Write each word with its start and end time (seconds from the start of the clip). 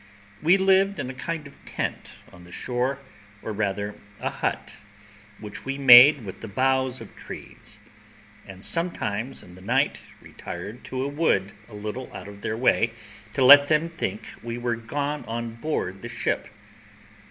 We 0.41 0.57
lived 0.57 0.97
in 0.99 1.11
a 1.11 1.13
kind 1.13 1.45
of 1.45 1.53
a 1.53 1.67
tent 1.69 2.13
on 2.33 2.43
the 2.43 2.51
shore, 2.51 2.97
or 3.43 3.53
rather 3.53 3.93
a 4.19 4.31
hut, 4.31 4.77
which 5.39 5.63
we 5.63 5.77
made 5.77 6.25
with 6.25 6.41
the 6.41 6.47
boughs 6.47 7.01
of 7.01 7.15
trees, 7.15 7.77
and 8.47 8.63
sometimes 8.63 9.43
in 9.43 9.53
the 9.53 9.61
night 9.61 9.99
retired 10.19 10.83
to 10.85 11.03
a 11.03 11.07
wood 11.07 11.53
a 11.69 11.75
little 11.75 12.11
out 12.15 12.27
of 12.27 12.41
their 12.41 12.57
way, 12.57 12.93
to 13.33 13.43
let 13.45 13.67
them 13.67 13.89
think 13.89 14.23
we 14.41 14.57
were 14.57 14.75
gone 14.75 15.23
on 15.25 15.53
board 15.53 16.01
the 16.01 16.09
ship. 16.09 16.47